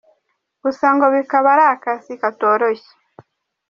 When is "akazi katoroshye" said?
1.73-2.91